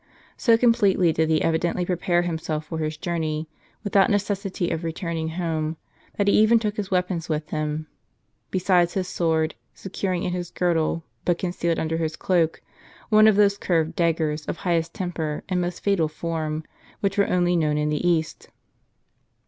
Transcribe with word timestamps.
So 0.35 0.57
completely 0.57 1.13
did 1.13 1.29
he 1.29 1.43
evidently 1.43 1.85
prepare 1.85 2.23
himself 2.23 2.65
for 2.65 2.79
his 2.79 2.97
journey, 2.97 3.47
without 3.83 4.09
necessity 4.09 4.71
of 4.71 4.83
returning 4.83 5.27
home, 5.29 5.77
that 6.17 6.27
he 6.27 6.33
even 6.41 6.57
took 6.57 6.75
his 6.77 6.89
weapons 6.89 7.29
with 7.29 7.51
him; 7.51 7.85
besides 8.49 8.95
his 8.95 9.07
sword, 9.07 9.53
securing 9.75 10.23
in 10.23 10.33
his 10.33 10.49
girdle, 10.49 11.03
but 11.23 11.37
concealed 11.37 11.77
under 11.77 11.97
his 11.97 12.15
cloak, 12.15 12.63
one 13.09 13.27
of 13.27 13.35
those 13.35 13.59
curved 13.59 13.95
daggers, 13.95 14.43
of 14.47 14.57
highest 14.57 14.95
temper 14.95 15.43
and 15.47 15.61
most 15.61 15.81
fatal 15.83 16.07
form, 16.07 16.63
which 17.01 17.19
were 17.19 17.27
only 17.27 17.55
known 17.55 17.77
in 17.77 17.89
the 17.89 18.07
East. 18.09 18.49